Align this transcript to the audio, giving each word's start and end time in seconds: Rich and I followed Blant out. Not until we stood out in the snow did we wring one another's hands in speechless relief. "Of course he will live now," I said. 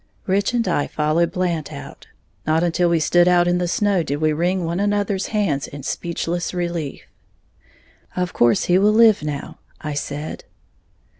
Rich 0.25 0.53
and 0.55 0.67
I 0.67 0.87
followed 0.87 1.31
Blant 1.31 1.71
out. 1.71 2.07
Not 2.47 2.63
until 2.63 2.89
we 2.89 2.99
stood 2.99 3.27
out 3.27 3.47
in 3.47 3.59
the 3.59 3.67
snow 3.67 4.01
did 4.01 4.15
we 4.15 4.33
wring 4.33 4.65
one 4.65 4.79
another's 4.79 5.27
hands 5.27 5.67
in 5.67 5.83
speechless 5.83 6.55
relief. 6.55 7.03
"Of 8.15 8.33
course 8.33 8.63
he 8.63 8.79
will 8.79 8.93
live 8.93 9.21
now," 9.21 9.59
I 9.79 9.93
said. 9.93 10.43